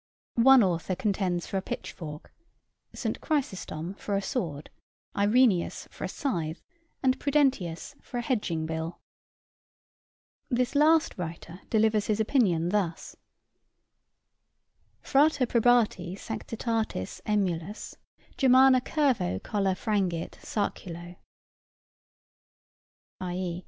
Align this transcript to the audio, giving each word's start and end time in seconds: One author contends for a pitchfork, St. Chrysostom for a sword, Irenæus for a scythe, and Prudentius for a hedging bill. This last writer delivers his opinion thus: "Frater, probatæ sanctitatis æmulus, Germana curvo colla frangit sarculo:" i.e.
One 0.41 0.63
author 0.63 0.95
contends 0.95 1.45
for 1.45 1.57
a 1.57 1.61
pitchfork, 1.61 2.33
St. 2.91 3.21
Chrysostom 3.21 3.93
for 3.93 4.15
a 4.15 4.21
sword, 4.23 4.71
Irenæus 5.15 5.87
for 5.91 6.05
a 6.05 6.07
scythe, 6.07 6.59
and 7.03 7.19
Prudentius 7.19 7.93
for 8.01 8.17
a 8.17 8.23
hedging 8.23 8.65
bill. 8.65 8.99
This 10.49 10.73
last 10.73 11.15
writer 11.19 11.61
delivers 11.69 12.07
his 12.07 12.19
opinion 12.19 12.69
thus: 12.69 13.15
"Frater, 15.01 15.45
probatæ 15.45 16.17
sanctitatis 16.17 17.21
æmulus, 17.27 17.93
Germana 18.39 18.81
curvo 18.81 19.37
colla 19.43 19.75
frangit 19.75 20.31
sarculo:" 20.41 21.17
i.e. 23.19 23.59